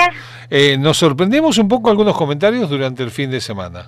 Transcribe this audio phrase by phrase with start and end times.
[0.54, 3.86] Eh, nos sorprendimos un poco algunos comentarios durante el fin de semana.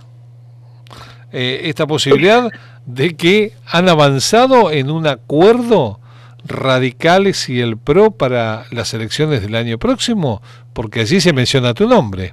[1.30, 2.50] Eh, esta posibilidad
[2.86, 6.00] de que han avanzado en un acuerdo
[6.46, 10.40] radicales y el PRO para las elecciones del año próximo,
[10.72, 12.32] porque allí se menciona tu nombre.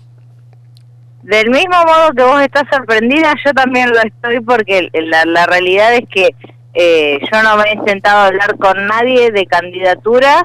[1.23, 6.07] Del mismo modo que vos estás sorprendida, yo también lo estoy porque la, realidad es
[6.09, 6.29] que
[6.73, 10.43] eh, yo no me he sentado a hablar con nadie de candidaturas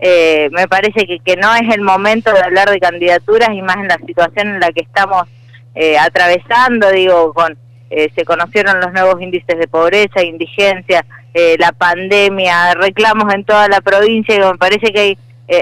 [0.00, 3.76] Eh, me parece que, que no es el momento de hablar de candidaturas y más
[3.76, 5.26] en la situación en la que estamos
[5.74, 7.56] eh, atravesando, digo, con
[7.88, 11.04] eh, se conocieron los nuevos índices de pobreza, indigencia,
[11.58, 15.18] la pandemia, reclamos en toda la provincia, y me parece que hay,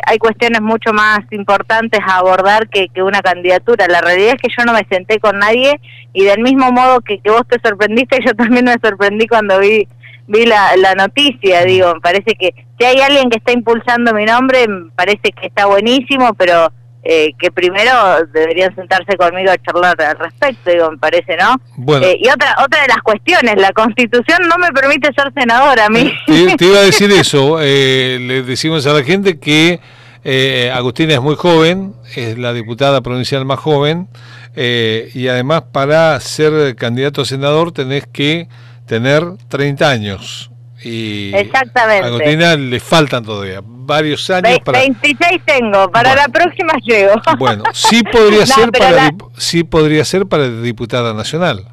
[0.06, 3.88] hay cuestiones mucho más importantes a abordar que, que una candidatura.
[3.88, 5.80] La realidad es que yo no me senté con nadie
[6.12, 9.88] y del mismo modo que, que vos te sorprendiste, yo también me sorprendí cuando vi
[10.26, 14.24] vi la, la noticia, digo, me parece que si hay alguien que está impulsando mi
[14.24, 16.72] nombre, me parece que está buenísimo, pero
[17.06, 17.92] eh, que primero
[18.32, 21.60] deberían sentarse conmigo a charlar al respecto, digo, me parece, ¿no?
[21.76, 22.06] Bueno.
[22.06, 25.88] Eh, y otra otra de las cuestiones, la Constitución no me permite ser senadora a
[25.90, 26.10] mí.
[26.56, 29.80] Te, iba a decir eso, eh, le decimos a la gente que
[30.72, 34.08] Agustina es muy joven, es la diputada provincial más joven,
[34.56, 38.48] y además para ser candidato a senador tenés que
[38.86, 40.50] tener 30 años.
[40.82, 42.44] Y Exactamente.
[42.44, 47.14] a le faltan todavía varios años para 26 tengo, para la próxima llego.
[47.38, 51.64] Bueno, sí podría ser para sí podría ser para diputada nacional.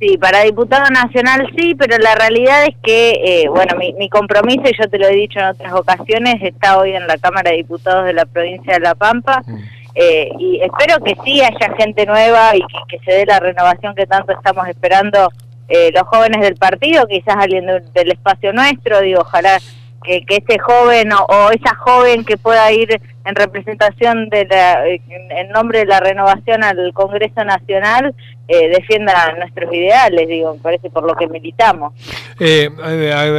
[0.00, 4.62] Sí, para diputada nacional sí, pero la realidad es que, eh, bueno, mi, mi compromiso,
[4.64, 7.58] y yo te lo he dicho en otras ocasiones, está hoy en la Cámara de
[7.58, 9.58] Diputados de la provincia de La Pampa, mm.
[9.94, 13.94] eh, y espero que sí haya gente nueva y que, que, se dé la renovación
[13.94, 15.30] que tanto estamos esperando
[15.68, 19.58] eh, los jóvenes del partido, quizás alguien del espacio nuestro, digo, ojalá
[20.04, 25.48] que, que ese joven o, esa joven que pueda ir en representación de la, en
[25.48, 28.14] nombre de la renovación al Congreso Nacional
[28.46, 31.94] eh, defienda nuestros ideales, digo, me parece por lo que militamos.
[32.38, 32.68] Eh,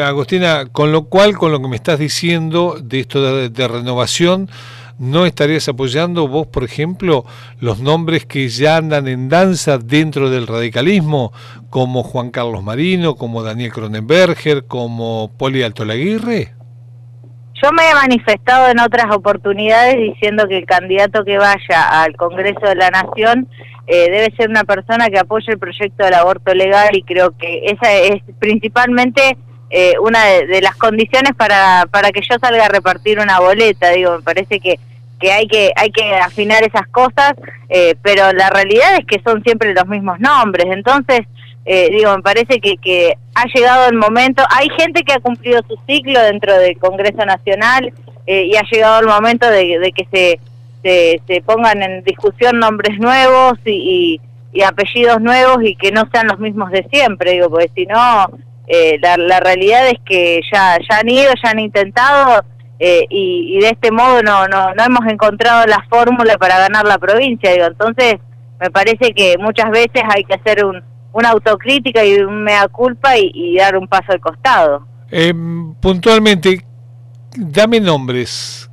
[0.04, 4.50] Agustina, con lo cual, con lo que me estás diciendo de esto de renovación,
[5.00, 7.26] ¿no estarías apoyando vos, por ejemplo,
[7.60, 11.34] los nombres que ya andan en danza dentro del radicalismo,
[11.70, 16.54] como Juan Carlos Marino, como Daniel Cronenberger, como Poli Alto Laguirre?
[17.62, 22.68] Yo me he manifestado en otras oportunidades diciendo que el candidato que vaya al Congreso
[22.68, 23.48] de la Nación
[23.88, 27.66] eh, debe ser una persona que apoye el proyecto del aborto legal y creo que
[27.66, 29.38] esa es principalmente
[29.72, 34.18] eh, una de, las condiciones para, para que yo salga a repartir una boleta, digo,
[34.18, 34.80] me parece que,
[35.20, 37.34] que hay que hay que afinar esas cosas,
[37.70, 41.22] eh, pero la realidad es que son siempre los mismos nombres, entonces,
[41.66, 45.62] eh, digo, me parece que, que ha llegado el momento, hay gente que ha cumplido
[45.68, 47.92] su ciclo dentro del Congreso Nacional
[48.28, 54.20] y ha llegado el momento de, que se, se, pongan en discusión nombres nuevos y,
[54.54, 57.86] y, y apellidos nuevos y que no sean los mismos de siempre, digo, porque si
[57.86, 58.28] no
[58.68, 62.44] eh, la, realidad es que ya, ya han ido, ya han intentado
[62.80, 66.98] eh, y, de este modo no, no, no hemos encontrado la fórmula para ganar la
[66.98, 67.52] provincia.
[67.52, 68.16] Digo, entonces
[68.60, 70.84] me parece que muchas veces hay que hacer un,
[71.14, 74.86] una autocrítica y un mea culpa y, dar un paso al costado.
[75.12, 75.34] Eh,
[75.80, 76.66] puntualmente,
[77.38, 78.70] dame nombres.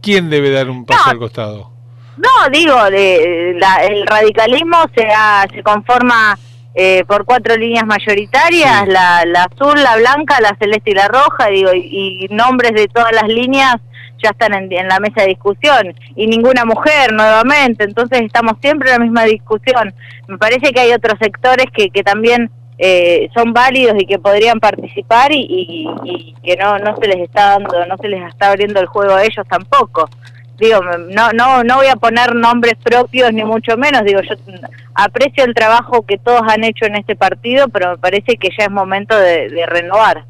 [0.00, 1.70] ¿Quién debe dar un paso al costado?
[2.16, 5.08] No, digo, de, el radicalismo se,
[5.54, 6.38] se conforma
[6.74, 11.48] eh, por cuatro líneas mayoritarias, la, la, azul, la blanca, la celeste y la roja,
[11.48, 13.76] digo, y, nombres de todas las líneas
[14.22, 18.98] ya están en, la mesa de discusión y ninguna mujer nuevamente, entonces estamos siempre en
[18.98, 19.92] la misma discusión.
[20.28, 24.60] Me parece que hay otros sectores que, que también eh, son válidos y que podrían
[24.60, 28.78] participar y, y, que no, no se les está dando, no se les está abriendo
[28.78, 30.08] el juego a ellos tampoco
[30.60, 34.36] digo, no, no, no voy a poner nombres propios ni mucho menos, digo, yo
[34.94, 38.66] aprecio el trabajo que todos han hecho en este partido, pero me parece que ya
[38.66, 40.24] es momento de, renovar.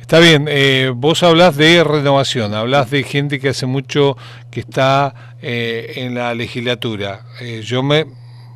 [0.00, 4.16] Está bien, eh, vos hablas de renovación, hablas de gente que hace mucho
[4.50, 7.20] que está eh, en la legislatura.
[7.40, 8.06] Eh, yo me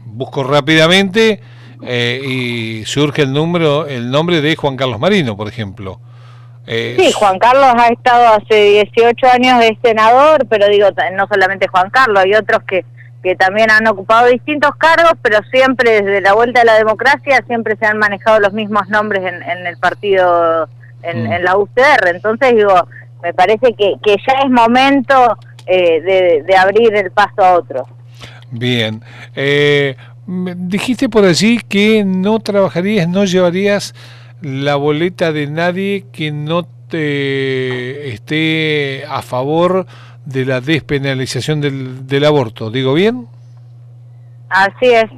[0.04, 1.40] busco rápidamente
[1.84, 6.00] y surge el número, el nombre de Juan Carlos Marino, por ejemplo.
[6.66, 11.90] Sí, Juan Carlos ha estado hace 18 años de senador, pero digo, no solamente Juan
[11.90, 12.84] Carlos, hay otros que,
[13.22, 17.76] que también han ocupado distintos cargos, pero siempre desde la vuelta a la democracia siempre
[17.76, 20.68] se han manejado los mismos nombres en, el partido,
[21.02, 21.32] en, mm.
[21.32, 22.08] en, la UCR.
[22.14, 22.88] Entonces digo,
[23.22, 25.36] me parece que, que ya es momento
[25.66, 27.86] eh, de, abrir el paso a otros.
[28.50, 29.02] Bien.
[29.34, 33.94] Eh, dijiste por allí que no trabajarías, no llevarías
[34.42, 39.86] la boleta de nadie que no te esté a favor
[40.24, 42.70] de la despenalización del, del aborto.
[42.70, 43.28] ¿Digo bien?
[44.48, 45.10] Así es.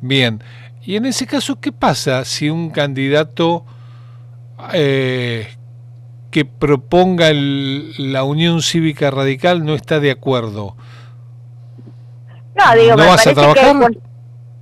[0.00, 0.42] Bien.
[0.82, 3.64] Y en ese caso, ¿qué pasa si un candidato
[4.72, 5.48] eh,
[6.30, 10.76] que proponga la Unión Cívica Radical no está de acuerdo.
[12.54, 13.90] No, digo, ¿No vas a trabajar?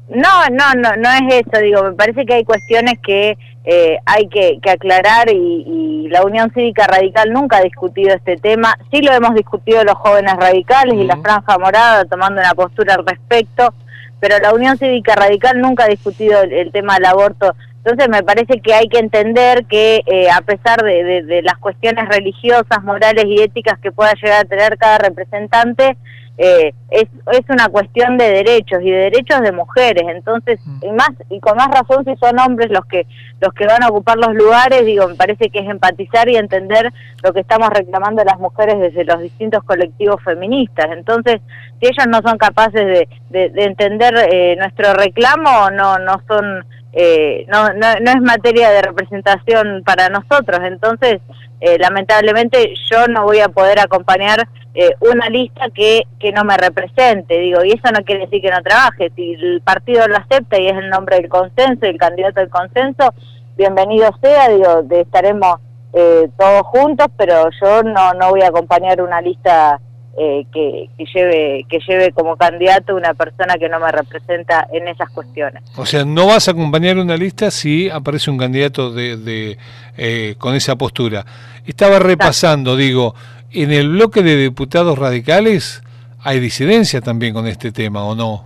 [0.09, 4.29] No, no, no, no es eso, digo, me parece que hay cuestiones que eh, hay
[4.29, 9.35] que, aclarar y, la Unión Cívica Radical nunca ha discutido este tema, sí lo hemos
[9.35, 13.75] discutido los jóvenes radicales y la Franja Morada tomando una postura al respecto,
[14.21, 17.55] pero la Unión Cívica Radical nunca ha discutido el tema del aborto.
[17.87, 22.83] Entonces me parece que hay que entender que eh, a pesar de, las cuestiones religiosas,
[22.83, 25.97] morales y éticas que pueda llegar a tener cada representante,
[26.39, 30.05] eh, es, es una cuestión de derechos y de derechos de mujeres.
[30.07, 30.85] Entonces, mm.
[30.85, 33.07] y más y con más razón si son hombres los que
[33.41, 36.93] los que van a ocupar los lugares, digo, me parece que es empatizar y entender
[37.23, 40.87] lo que estamos reclamando las mujeres desde los distintos colectivos feministas.
[40.91, 41.41] Entonces,
[41.81, 46.65] si ellos no son capaces de, de, entender eh, nuestro reclamo, no no son
[46.99, 50.61] eh, no, no, no, es materia de representación para nosotros.
[50.65, 51.21] Entonces,
[51.61, 56.57] eh, lamentablemente yo no voy a poder acompañar eh, una lista que, que no me
[56.57, 59.11] represente, digo, y eso no quiere decir que no trabaje.
[59.17, 62.51] Si el partido lo acepta y es el nombre del consenso y el candidato del
[62.51, 63.15] consenso,
[63.57, 65.61] bienvenido sea, digo, de, estaremos
[66.37, 69.81] todos juntos, pero yo no, no voy a acompañar una lista
[70.19, 75.11] eh, que, lleve que lleve como candidato una persona que no me representa en esas
[75.11, 75.63] cuestiones.
[75.77, 79.59] O sea, no vas a acompañar una lista si aparece un candidato de,
[79.99, 81.27] eh, con esa postura.
[81.67, 83.15] Estaba repasando, digo,
[83.63, 85.83] en el bloque de diputados radicales
[86.23, 88.45] hay disidencia también con este tema, ¿o no?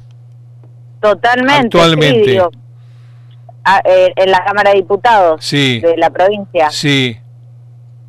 [1.00, 1.78] Totalmente.
[1.78, 2.40] Actualmente.
[3.64, 6.70] Ah, eh, en la Cámara de Diputados de la provincia.
[6.70, 7.18] Sí.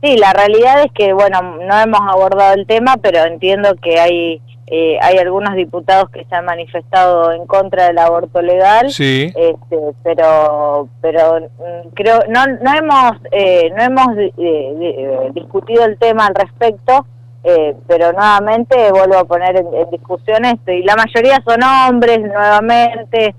[0.03, 4.41] Sí, la realidad es que, bueno, no hemos abordado el tema, pero entiendo que hay
[4.67, 9.31] eh, hay algunos diputados que se han manifestado en contra del aborto legal, sí.
[9.35, 16.27] este, pero pero mm, creo no no hemos eh, no hemos eh, discutido el tema
[16.27, 17.05] al respecto,
[17.87, 23.35] pero nuevamente vuelvo a poner en, en, discusión esto y la mayoría son hombres nuevamente,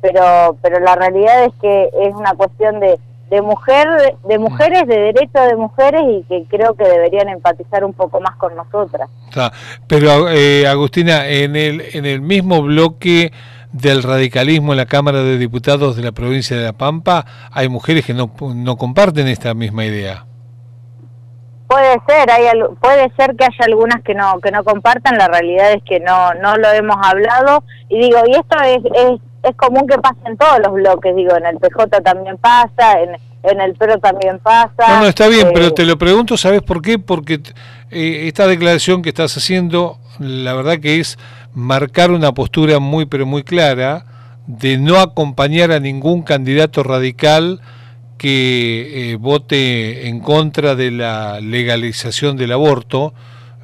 [0.00, 2.98] pero pero la realidad es que es una cuestión de
[3.32, 3.88] de mujer
[4.28, 8.36] de mujeres de derecho de mujeres y que creo que deberían empatizar un poco más
[8.36, 9.08] con nosotras.
[9.86, 13.32] Pero eh, Agustina en el en el mismo bloque
[13.72, 18.04] del radicalismo en la Cámara de Diputados de la provincia de La Pampa hay mujeres
[18.04, 20.26] que no, no comparten esta misma idea.
[21.68, 22.44] Puede ser hay
[22.82, 26.34] puede ser que haya algunas que no que no compartan la realidad es que no
[26.34, 27.64] no lo hemos hablado.
[27.88, 31.36] Y digo y esto es, es es común que pase en todos los bloques, digo,
[31.36, 34.88] en el PJ también pasa, en, en el PRO también pasa.
[34.88, 36.98] No, no, está bien, pero eh, te lo pregunto, ¿sabes por qué?
[36.98, 37.40] Porque
[37.90, 41.18] eh, esta declaración que estás haciendo, la verdad que es
[41.54, 44.06] marcar una postura muy, pero muy clara
[44.46, 47.60] de no acompañar a ningún candidato radical
[48.18, 53.14] que eh, vote en contra de la legalización del aborto.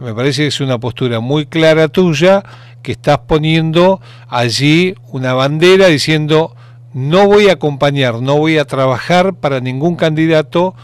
[0.00, 2.42] Me parece que es una postura muy clara tuya
[2.82, 6.54] que estás poniendo allí una bandera diciendo
[6.94, 10.74] no voy a acompañar, no voy a trabajar para ningún candidato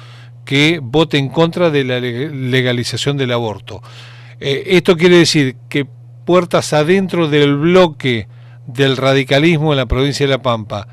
[0.45, 3.83] que vote en contra de la legalización del aborto.
[4.41, 5.87] Eh, esto quiere decir que
[6.25, 8.29] puertas adentro del bloque
[8.67, 10.87] del radicalismo en la provincia de La Pampa,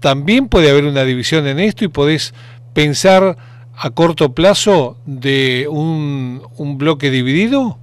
[0.00, 2.34] también puede haber una división en esto y podés
[2.72, 3.36] pensar
[3.76, 7.78] a corto plazo de un, un bloque dividido?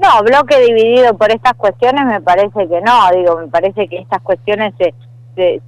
[0.00, 4.22] No, bloque dividido por estas cuestiones me parece que no, digo, me parece que estas
[4.22, 4.94] cuestiones se,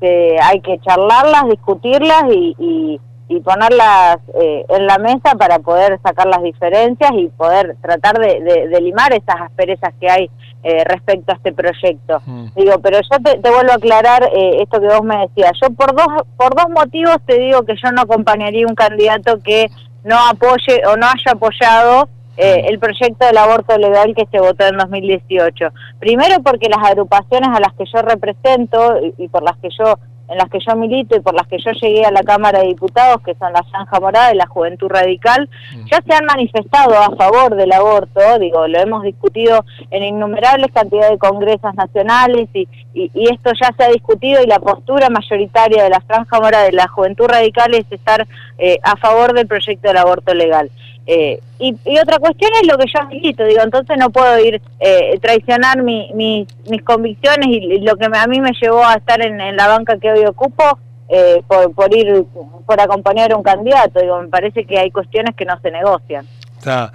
[0.00, 3.00] se, hay que charlarlas, discutirlas y, y,
[3.44, 9.14] ponerlas eh, en la mesa para poder sacar las diferencias y poder tratar de, limar
[9.14, 10.30] esas asperezas que hay
[10.62, 12.20] eh, respecto a este proyecto.
[12.26, 12.48] Mm.
[12.54, 15.52] Digo, pero yo te, vuelvo a aclarar eh, esto que vos me decías.
[15.62, 19.70] Yo por dos, por dos motivos te digo que yo no acompañaría un candidato que
[20.04, 24.66] no apoye o no haya apoyado eh, el proyecto del aborto legal que se votó
[24.66, 25.68] en 2018.
[25.98, 29.98] Primero porque las agrupaciones a las que yo represento y, por las que yo
[30.28, 32.68] en las que yo milito y por las que yo llegué a la Cámara de
[32.68, 35.84] Diputados, que son la Franja Morada y la Juventud Radical, mm.
[35.90, 41.10] ya se han manifestado a favor del aborto, digo, lo hemos discutido en innumerables cantidades
[41.10, 45.90] de congresos nacionales y, y, esto ya se ha discutido y la postura mayoritaria de
[45.90, 49.98] la Franja Morada de la Juventud Radical es estar eh, a favor del proyecto del
[49.98, 50.70] aborto legal.
[51.06, 55.18] Eh, y, otra cuestión es lo que yo milito, digo, entonces no puedo ir eh,
[55.20, 59.66] traicionar mi, mis convicciones y, lo que a mí me llevó a estar en, la
[59.66, 60.78] banca que hoy ocupo
[61.08, 62.24] eh, por, por ir,
[62.66, 66.24] por acompañar a un candidato, digo, me parece que hay cuestiones que no se negocian.
[66.56, 66.92] Está.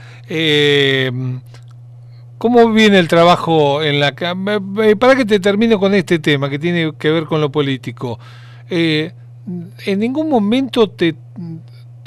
[2.38, 6.94] ¿Cómo viene el trabajo en la Para que te termino con este tema que tiene
[6.98, 8.20] que ver con lo político.
[8.70, 11.16] ¿En ningún momento te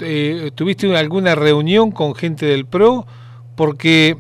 [0.03, 3.07] eh, tuviste alguna reunión con gente del PRO,
[3.57, 4.17] porque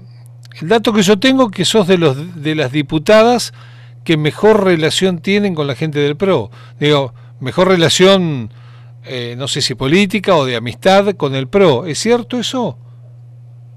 [0.60, 3.52] el dato que yo tengo que sos de los de las diputadas
[4.04, 6.50] que mejor relación tienen con la gente del PRO.
[6.78, 8.50] Digo, mejor relación,
[9.04, 11.86] eh, no sé si política o de amistad con el PRO.
[11.86, 12.78] ¿Es cierto eso?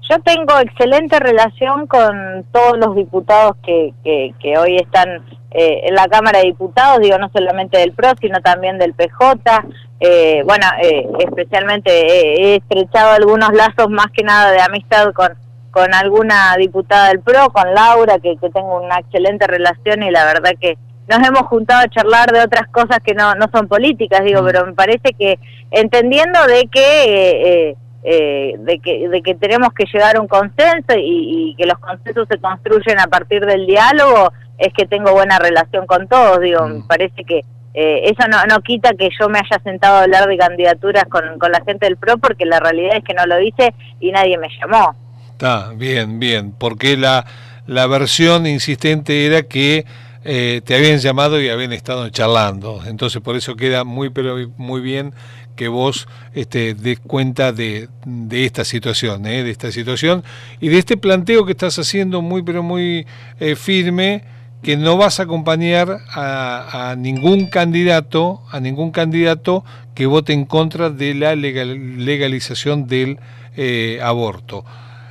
[0.08, 6.08] Yo tengo excelente relación con todos los diputados que, que, hoy están eh, en la
[6.08, 9.64] Cámara de Diputados, digo, no solamente del PRO, sino también del PJ.
[10.00, 15.38] Eh, bueno, eh, especialmente he estrechado algunos lazos más que nada de amistad con,
[15.70, 20.26] con alguna diputada del PRO, con Laura, que, que tengo una excelente relación y la
[20.26, 20.76] verdad que
[21.08, 24.46] nos hemos juntado a charlar de otras cosas que no, no son políticas, digo, mm.
[24.46, 25.38] pero me parece que
[25.70, 27.76] entendiendo de que...
[28.06, 32.28] Eh, de, que, de que tenemos que llegar a un consenso y, que los consensos
[32.28, 36.38] se construyen a partir del diálogo, es que tengo buena relación con todos.
[36.40, 36.86] Digo, me mm.
[36.86, 37.40] parece que
[37.72, 41.38] eh, eso no, no quita que yo me haya sentado a hablar de candidaturas con,
[41.38, 44.36] con la gente del PRO, porque la realidad es que no lo hice y nadie
[44.36, 44.94] me llamó.
[45.30, 47.24] Está bien, bien, porque la,
[47.66, 49.86] la versión insistente era que
[50.24, 52.80] eh, te habían llamado y habían estado charlando.
[52.86, 55.12] Entonces por eso queda muy pero muy bien
[55.56, 59.42] que vos este, des cuenta de, de esta situación, ¿eh?
[59.42, 60.24] de esta situación
[60.60, 63.06] y de este planteo que estás haciendo muy pero muy
[63.40, 64.24] eh, firme
[64.64, 70.90] que no vas a acompañar a, ningún candidato, a ningún candidato que vote en contra
[70.90, 73.18] de la legalización del
[73.56, 74.64] eh, aborto.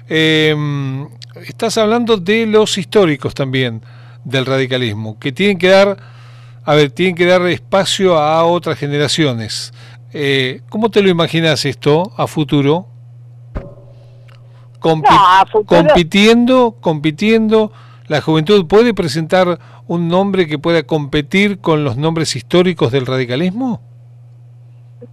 [0.09, 1.07] Em,
[1.45, 3.81] estás hablando de los históricos también
[4.25, 5.97] del radicalismo, que tienen que dar,
[6.65, 9.71] a ver, tienen que dar espacio a otras generaciones.
[10.13, 12.86] Eh, ¿Cómo te lo imaginas esto a futuro?
[14.79, 17.72] Compitiendo, compitiendo,
[18.08, 23.82] la juventud puede presentar un nombre que pueda competir con los nombres históricos del radicalismo.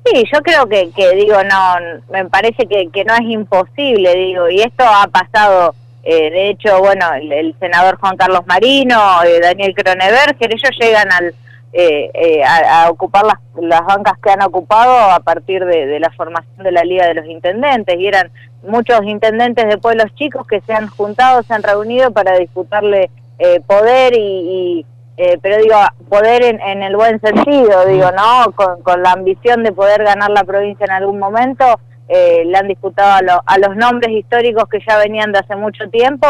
[0.05, 1.77] Sí, yo creo que, que digo, no,
[2.13, 6.79] me parece que, que no es imposible, digo, y esto ha pasado, eh, de hecho,
[6.81, 11.35] bueno, el, senador Juan Carlos Marino, eh, Daniel Kroneberger, ellos llegan al,
[11.73, 16.65] eh, eh, a, ocupar las, las, bancas que han ocupado a partir de, la formación
[16.65, 18.33] de la Liga de los Intendentes y eran
[18.65, 23.61] muchos intendentes de pueblos chicos que se han juntado, se han reunido para disputarle eh,
[23.61, 24.85] poder y,
[25.17, 25.77] eh, pero digo
[26.09, 28.53] poder en, en, el buen sentido, digo, ¿no?
[28.53, 31.79] Con, la ambición de poder ganar la provincia en algún momento.
[32.09, 36.27] le han disputado a, a, los nombres históricos que ya venían de hace mucho tiempo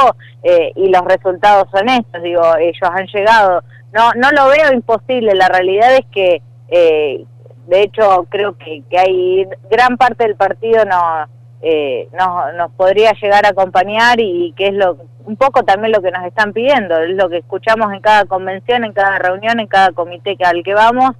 [0.74, 5.34] y los resultados son estos, digo, ellos han llegado no, no lo veo imposible.
[5.34, 7.24] La realidad es que, eh,
[7.66, 11.26] de hecho, creo que, que, hay gran parte del partido no,
[11.62, 16.02] eh, nos, nos podría llegar a acompañar y que es lo un poco también lo
[16.02, 19.66] que nos están pidiendo, es lo que escuchamos en cada convención, en cada reunión, en
[19.66, 21.10] cada comité al que vamos,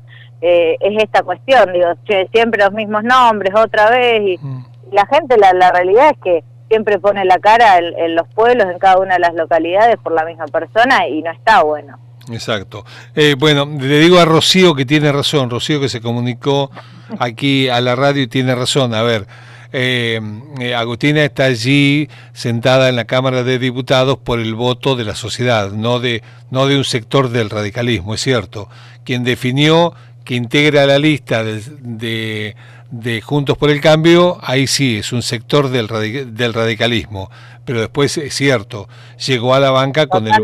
[0.41, 1.87] eh, es esta cuestión, digo,
[2.33, 4.65] siempre los mismos nombres, otra vez, y, mm.
[4.93, 8.79] la gente, la, la realidad es que siempre pone la cara en los pueblos, en
[8.79, 11.99] cada una de las localidades por la misma persona y no está bueno.
[12.29, 12.85] Exacto.
[13.15, 16.71] Eh, bueno, le digo a Rocío que tiene razón, Rocío que se comunicó
[17.19, 18.95] aquí a la radio y tiene razón.
[18.95, 19.27] A ver,
[19.73, 20.21] eh,
[20.61, 25.15] eh, Agustina está allí sentada en la Cámara de Diputados por el voto de la
[25.15, 28.69] sociedad, no de, no de un sector del radicalismo, es cierto.
[29.05, 32.55] Quien definió que integra la lista de
[32.91, 35.87] de Juntos por el Cambio, ahí sí, es un sector del,
[36.35, 37.31] del radicalismo,
[37.65, 38.89] pero después es cierto,
[39.27, 40.43] llegó a la banca con el,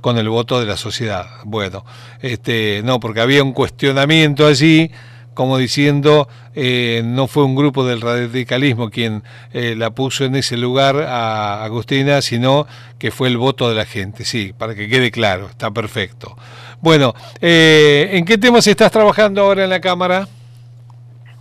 [0.00, 1.26] con el voto de la sociedad.
[1.44, 1.84] Bueno,
[2.20, 4.90] este, no, porque había un cuestionamiento allí,
[5.34, 9.22] como diciendo, eh, no fue un grupo del radicalismo quien
[9.52, 12.66] eh, la puso en ese lugar a Agustina, sino
[12.98, 16.36] que fue el voto de la gente, sí, para que quede claro, está perfecto.
[16.80, 20.28] Bueno, eh, ¿en qué temas estás trabajando ahora en la Cámara?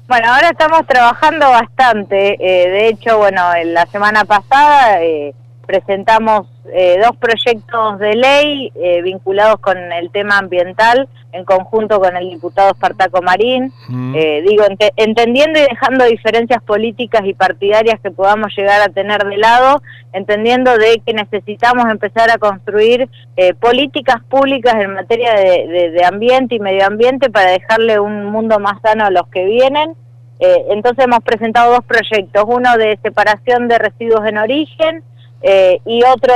[0.07, 2.37] Bueno, ahora estamos trabajando bastante.
[2.39, 5.35] Eh, de hecho, bueno, en la semana pasada eh,
[5.65, 12.15] presentamos eh, dos proyectos de ley eh, vinculados con el tema ambiental en conjunto con
[12.15, 13.71] el diputado Espartaco Marín.
[13.87, 14.15] Mm.
[14.15, 14.63] Eh, digo,
[14.95, 19.81] entendiendo y dejando diferencias políticas y partidarias que podamos llegar a tener de lado,
[20.13, 23.09] entendiendo de que necesitamos empezar a construir
[23.59, 29.05] políticas públicas en materia de, ambiente y medio ambiente para dejarle un mundo más sano
[29.05, 29.93] a los que vienen.
[30.39, 35.03] entonces hemos presentado dos proyectos, uno de separación de residuos en origen,
[35.41, 36.33] eh, y otro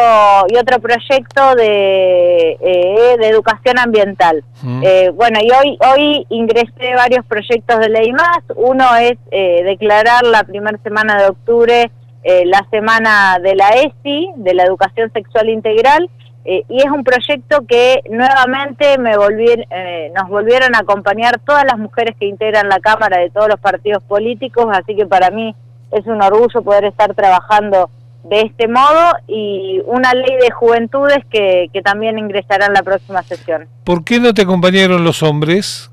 [0.49, 4.43] y otro proyecto de, eh, de educación ambiental.
[4.61, 4.83] Mm.
[4.85, 8.39] Eh, bueno, y hoy hoy ingresé varios proyectos de ley más.
[8.55, 11.91] Uno es declarar la primera semana de octubre
[12.23, 16.07] la semana de la ESI, de la educación sexual integral,
[16.45, 22.27] y es un proyecto que nuevamente me nos volvieron a acompañar todas las mujeres que
[22.27, 25.55] integran la Cámara de todos los partidos políticos, así que para mí
[25.91, 27.89] es un orgullo poder estar trabajando
[28.23, 33.23] de este modo y una ley de juventudes que, que también ingresará en la próxima
[33.23, 33.67] sesión.
[33.83, 35.91] ¿Por qué no te acompañaron los hombres?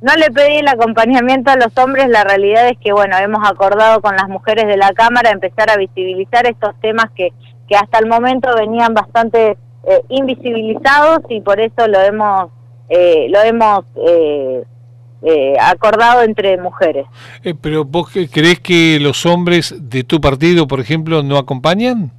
[0.00, 4.00] No le pedí el acompañamiento a los hombres, la realidad es que, bueno, hemos acordado
[4.00, 7.32] con las mujeres de la Cámara empezar a visibilizar estos temas que,
[7.68, 12.50] que hasta el momento venían bastante eh, invisibilizados y por eso lo hemos,
[12.88, 14.64] eh, lo hemos eh,
[15.22, 17.06] eh, acordado entre mujeres.
[17.42, 22.12] Eh, pero vos crees que los hombres de tu partido, por ejemplo, no acompañan?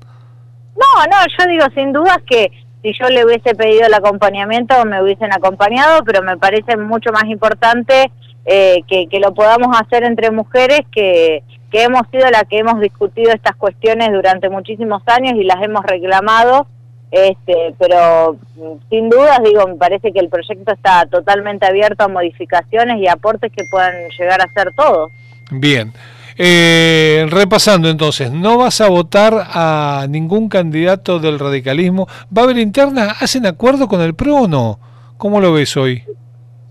[0.76, 2.52] No, no, yo digo sin dudas que
[2.82, 7.26] si yo le hubiese pedido el acompañamiento me hubiesen acompañado, pero me parece mucho más
[7.26, 8.12] importante
[8.46, 12.80] eh, que, que, lo podamos hacer entre mujeres que, que hemos sido las que hemos
[12.80, 16.68] discutido estas cuestiones durante muchísimos años y las hemos reclamado
[17.12, 22.08] este, pero mm, sin dudas, digo, me parece que el proyecto está totalmente abierto a
[22.08, 25.12] modificaciones y aportes que puedan llegar a ser todos.
[25.52, 25.94] Bien.
[26.42, 32.08] Eh, repasando entonces, ¿no vas a votar a ningún candidato del radicalismo?
[32.36, 33.16] ¿Va a haber interna?
[33.20, 34.80] ¿Hacen acuerdo con el PRO o no?
[35.18, 36.04] ¿Cómo lo ves hoy?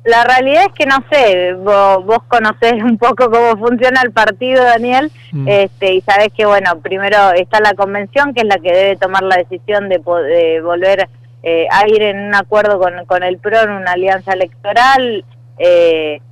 [0.08, 4.64] La realidad es que no sé, vos, vos conocés un poco cómo funciona el partido,
[4.64, 5.46] Daniel, mm.
[5.46, 9.22] este, y sabés que, bueno, primero está la convención, que es la que debe tomar
[9.22, 11.10] la decisión de, volver
[11.42, 15.26] eh, a ir en un acuerdo con, con el PRO, en una alianza electoral.
[15.58, 16.22] Eh,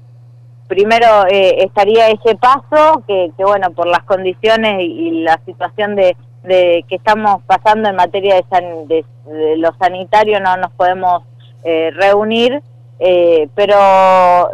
[0.69, 6.17] primero eh, estaría ese paso, que, que, bueno, por las condiciones y, la situación de,
[6.45, 11.25] de, que estamos pasando en materia de, de, lo sanitario, no nos podemos
[11.63, 12.63] reunir.
[12.99, 13.77] Eh, pero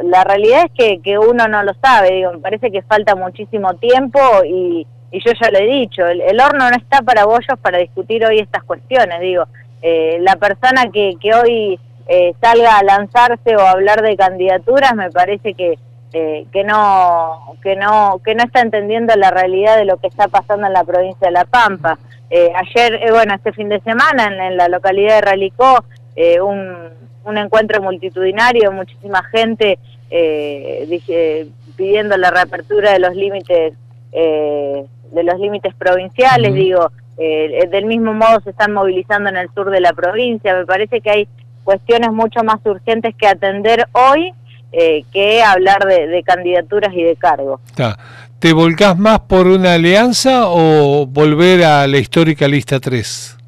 [0.02, 3.74] la realidad es que, que uno no lo sabe, digo, me parece que falta muchísimo
[3.74, 7.78] tiempo y, y yo ya lo he dicho, el, horno no está para bollos para
[7.78, 9.44] discutir hoy estas cuestiones, digo,
[9.81, 11.78] eh, la persona que, que hoy
[12.09, 15.78] eh, salga a lanzarse o a hablar de candidaturas me parece que,
[16.11, 20.66] que no que no que no está entendiendo la realidad de lo que está pasando
[20.66, 21.98] en la provincia de La Pampa.
[22.31, 25.85] ayer, bueno, este fin de semana en, en la localidad de Ralicó,
[26.42, 29.78] un un encuentro multitudinario, muchísima gente
[30.14, 33.72] eh, dije, pidiendo la reapertura de los límites
[34.12, 39.48] eh, de los límites provinciales, digo, eh, del mismo modo se están movilizando en el
[39.54, 40.54] sur de la provincia.
[40.54, 41.28] Me parece que hay
[41.64, 44.32] cuestiones mucho más urgentes que atender hoy
[45.12, 47.61] que hablar de, candidaturas y de cargos.
[48.38, 53.38] ¿Te volcás más por una alianza o volver a la histórica lista 3?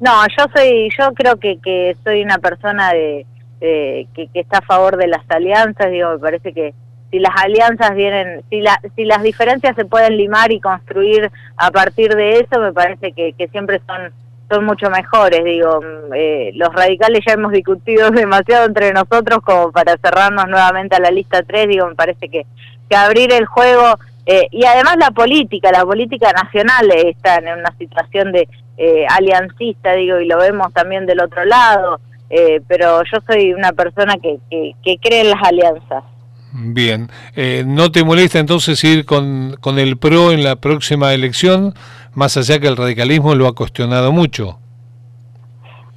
[0.00, 3.26] No, yo soy, yo creo que, que soy una persona de,
[3.60, 5.90] que, que, está a favor de las alianzas.
[5.90, 6.74] Digo, me parece que
[7.10, 11.70] si las alianzas vienen, si, la, si las diferencias se pueden limar y construir a
[11.70, 14.12] partir de eso, me parece que, que siempre son
[14.50, 15.44] son mucho mejores.
[15.44, 20.96] Digo, mm, eh, los radicales ya hemos discutido demasiado entre nosotros como para cerrarnos nuevamente
[20.96, 21.68] a la lista 3.
[21.68, 22.46] Digo, me parece que,
[22.88, 27.74] que abrir el juego eh, y además la política, la política nacional está en una
[27.78, 28.48] situación de
[28.82, 33.72] eh, aliancista, digo, y lo vemos también del otro lado, eh, pero yo soy una
[33.72, 36.02] persona que, que, cree en las alianzas.
[36.52, 41.74] Bien, eh, ¿no te molesta entonces ir con, con el PRO en la próxima elección,
[42.14, 44.58] más allá que el radicalismo lo ha cuestionado mucho?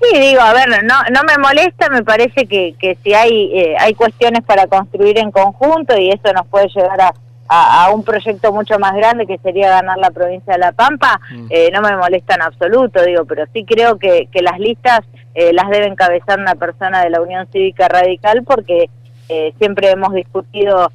[0.01, 3.93] Sí, digo, a ver, no, no me molesta, me parece que, que si hay, hay
[3.93, 7.13] cuestiones para construir en conjunto y eso nos puede llevar a,
[7.47, 11.47] a, un proyecto mucho más grande que sería ganar la provincia de La Pampa, mm.
[11.49, 15.01] eh, no me molesta en absoluto, digo, pero sí creo que, que las listas
[15.35, 18.89] eh, las debe encabezar una persona de la Unión Cívica Radical porque
[19.29, 20.91] eh, siempre hemos discutido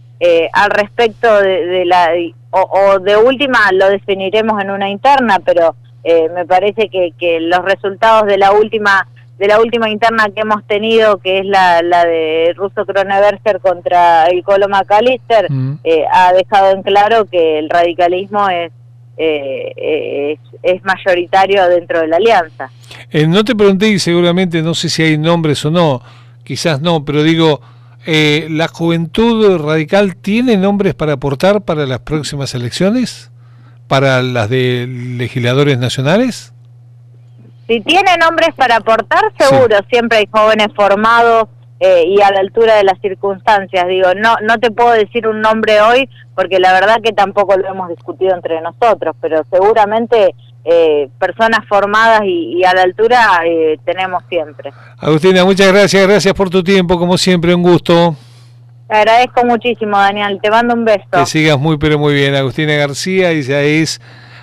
[0.52, 2.10] al respecto de, la,
[2.50, 5.76] o, o, de última lo definiremos en una interna, pero
[6.34, 9.06] me parece que, que los resultados de la última
[9.38, 14.26] de la última interna que hemos tenido, que es la, la de Russo Kroneberger contra
[14.26, 15.78] el Colo McAllister, mm.
[15.84, 18.72] eh, ha dejado en claro que el radicalismo es
[19.20, 22.70] es, es, mayoritario dentro de la alianza.
[23.26, 26.00] no te pregunté y seguramente no sé si hay nombres o no,
[26.44, 27.60] quizás no, pero digo,
[28.06, 33.32] ¿la juventud radical tiene nombres para aportar para las próximas elecciones?
[33.88, 36.52] ¿Para las de legisladores nacionales?
[37.68, 41.48] Si tiene nombres para aportar, seguro, siempre hay jóvenes formados
[41.80, 43.86] eh, y a la altura de las circunstancias.
[43.86, 47.68] Digo, no, no te puedo decir un nombre hoy porque la verdad que tampoco lo
[47.68, 54.22] hemos discutido entre nosotros, pero seguramente eh, personas formadas y, a la altura eh, tenemos
[54.30, 54.72] siempre.
[54.98, 58.16] Agustina, muchas gracias, gracias por tu tiempo, como siempre, un gusto.
[58.88, 61.04] Te agradezco muchísimo, Daniel, te mando un beso.
[61.12, 62.34] Que sigas muy, pero muy bien.
[62.34, 64.00] Agustina García, ella es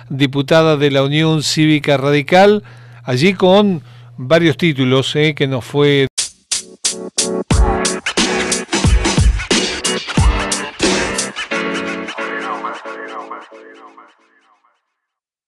[0.08, 2.62] diputada de la Unión Cívica Radical
[3.06, 3.82] allí con
[4.18, 6.08] varios títulos eh, que nos fue